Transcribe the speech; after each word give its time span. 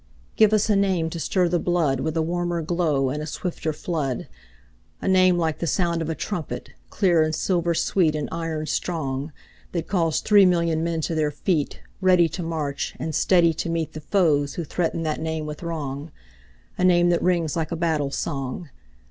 Give 0.35 0.51
us 0.51 0.67
a 0.67 0.75
name 0.75 1.11
to 1.11 1.19
stir 1.19 1.47
the 1.47 1.59
bloodWith 1.59 2.15
a 2.15 2.23
warmer 2.23 2.63
glow 2.63 3.11
and 3.11 3.21
a 3.21 3.27
swifter 3.27 3.71
flood,—A 3.71 5.07
name 5.07 5.37
like 5.37 5.59
the 5.59 5.67
sound 5.67 6.01
of 6.01 6.09
a 6.09 6.15
trumpet, 6.15 6.71
clear, 6.89 7.21
And 7.21 7.35
silver 7.35 7.75
sweet, 7.75 8.15
and 8.15 8.27
iron 8.31 8.65
strong, 8.65 9.31
That 9.73 9.87
calls 9.87 10.19
three 10.21 10.43
million 10.47 10.83
men 10.83 11.01
to 11.01 11.13
their 11.13 11.29
feet, 11.29 11.81
Ready 12.01 12.27
to 12.29 12.41
march, 12.41 12.95
and 12.97 13.13
steady 13.13 13.53
to 13.53 13.69
meetThe 13.69 14.01
foes 14.01 14.55
who 14.55 14.63
threaten 14.63 15.03
that 15.03 15.21
name 15.21 15.45
with 15.45 15.61
wrong,—A 15.61 16.83
name 16.83 17.09
that 17.09 17.21
rings 17.21 17.55
like 17.55 17.71
a 17.71 17.75
battle 17.75 18.09
song. 18.09 18.69